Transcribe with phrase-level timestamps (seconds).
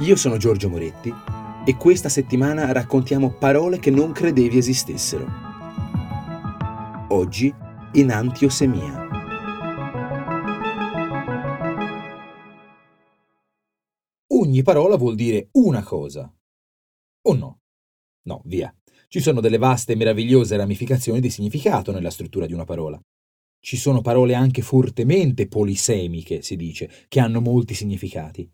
[0.00, 1.12] Io sono Giorgio Moretti
[1.66, 5.26] e questa settimana raccontiamo parole che non credevi esistessero.
[7.10, 7.54] Oggi
[7.92, 9.08] enantiosemia.
[14.28, 16.34] Ogni parola vuol dire una cosa.
[17.26, 17.60] O no?
[18.22, 18.74] No, via.
[19.06, 22.98] Ci sono delle vaste e meravigliose ramificazioni di significato nella struttura di una parola.
[23.62, 28.50] Ci sono parole anche fortemente polisemiche, si dice, che hanno molti significati.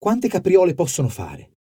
[0.00, 1.56] Quante capriole possono fare?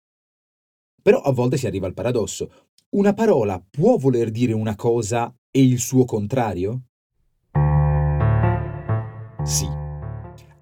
[1.01, 2.51] Però a volte si arriva al paradosso.
[2.89, 6.81] Una parola può voler dire una cosa e il suo contrario?
[9.41, 9.65] Sì.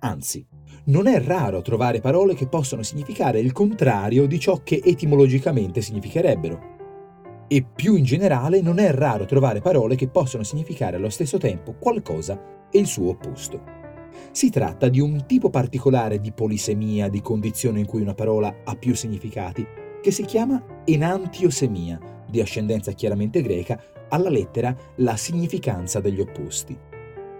[0.02, 0.45] Anzi,
[0.85, 7.45] non è raro trovare parole che possono significare il contrario di ciò che etimologicamente significherebbero.
[7.47, 11.73] E più in generale non è raro trovare parole che possono significare allo stesso tempo
[11.73, 13.83] qualcosa e il suo opposto.
[14.31, 18.75] Si tratta di un tipo particolare di polisemia, di condizione in cui una parola ha
[18.75, 19.66] più significati,
[20.02, 26.78] che si chiama enantiosemia, di ascendenza chiaramente greca, alla lettera la significanza degli opposti.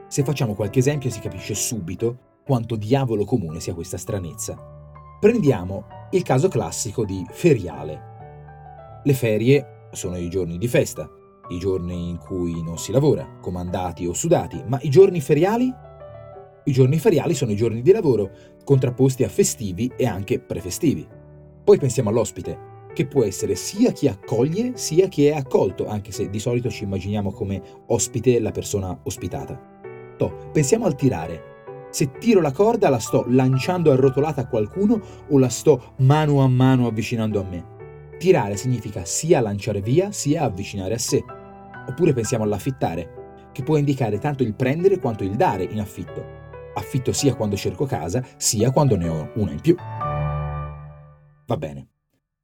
[0.08, 4.56] Se facciamo qualche esempio si capisce subito quanto diavolo comune sia questa stranezza.
[5.20, 9.02] Prendiamo il caso classico di feriale.
[9.04, 11.10] Le ferie sono i giorni di festa,
[11.50, 15.74] i giorni in cui non si lavora, comandati o sudati, ma i giorni feriali
[16.66, 18.32] i giorni feriali sono i giorni di lavoro,
[18.64, 21.06] contrapposti a festivi e anche prefestivi.
[21.64, 26.30] Poi pensiamo all'ospite, che può essere sia chi accoglie sia chi è accolto, anche se
[26.30, 29.60] di solito ci immaginiamo come ospite la persona ospitata.
[30.18, 31.52] To, pensiamo al tirare.
[31.90, 36.48] Se tiro la corda la sto lanciando arrotolata a qualcuno o la sto mano a
[36.48, 37.72] mano avvicinando a me.
[38.18, 41.24] Tirare significa sia lanciare via sia avvicinare a sé.
[41.90, 46.43] Oppure pensiamo all'affittare, che può indicare tanto il prendere quanto il dare in affitto
[46.74, 49.76] affitto sia quando cerco casa, sia quando ne ho una in più.
[49.76, 51.88] Va bene.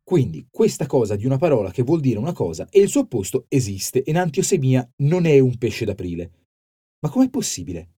[0.04, 3.46] Quindi questa cosa di una parola che vuol dire una cosa e il suo opposto
[3.48, 6.32] esiste e l'antiosemia non è un pesce d'aprile.
[7.02, 7.90] Ma com'è possibile?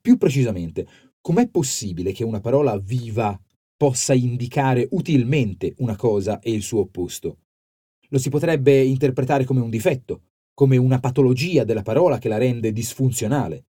[0.00, 0.86] Più precisamente,
[1.20, 3.38] com'è possibile che una parola viva
[3.76, 7.38] possa indicare utilmente una cosa e il suo opposto?
[8.08, 10.22] Lo si potrebbe interpretare come un difetto,
[10.54, 13.66] come una patologia della parola che la rende disfunzionale.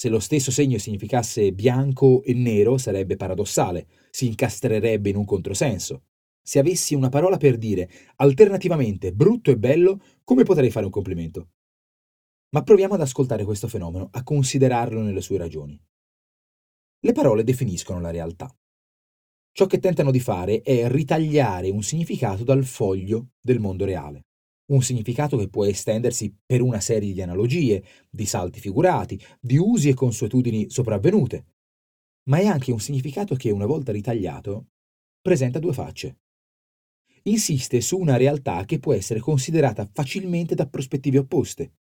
[0.00, 6.04] Se lo stesso segno significasse bianco e nero sarebbe paradossale, si incastrerebbe in un controsenso.
[6.42, 11.50] Se avessi una parola per dire alternativamente brutto e bello, come potrei fare un complimento?
[12.54, 15.78] Ma proviamo ad ascoltare questo fenomeno, a considerarlo nelle sue ragioni.
[17.00, 18.50] Le parole definiscono la realtà.
[19.52, 24.28] Ciò che tentano di fare è ritagliare un significato dal foglio del mondo reale
[24.70, 29.88] un significato che può estendersi per una serie di analogie, di salti figurati, di usi
[29.88, 31.46] e consuetudini sopravvenute,
[32.28, 34.68] ma è anche un significato che, una volta ritagliato,
[35.20, 36.18] presenta due facce.
[37.24, 41.72] Insiste su una realtà che può essere considerata facilmente da prospettive opposte.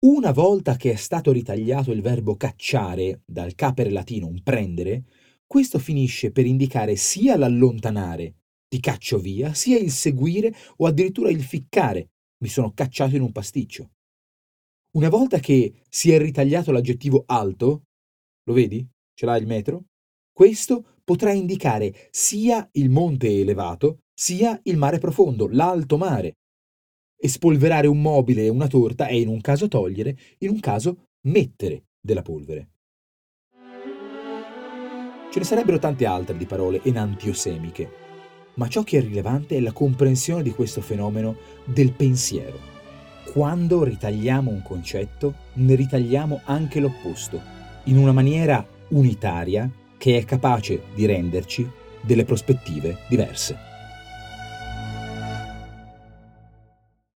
[0.00, 5.04] Una volta che è stato ritagliato il verbo cacciare dal capere latino un prendere,
[5.44, 8.34] questo finisce per indicare sia l'allontanare
[8.68, 12.10] ti caccio via, sia il seguire o addirittura il ficcare,
[12.42, 13.90] mi sono cacciato in un pasticcio.
[14.92, 17.84] Una volta che si è ritagliato l'aggettivo alto,
[18.44, 18.86] lo vedi?
[19.14, 19.86] Ce l'ha il metro?
[20.32, 26.36] Questo potrà indicare sia il monte elevato, sia il mare profondo, l'alto mare.
[27.16, 31.86] Espolverare un mobile e una torta è in un caso togliere, in un caso mettere
[32.00, 32.70] della polvere.
[35.30, 38.07] Ce ne sarebbero tante altre di parole enantiosemiche,
[38.58, 42.58] ma ciò che è rilevante è la comprensione di questo fenomeno del pensiero.
[43.32, 47.40] Quando ritagliamo un concetto, ne ritagliamo anche l'opposto,
[47.84, 51.68] in una maniera unitaria che è capace di renderci
[52.00, 53.67] delle prospettive diverse.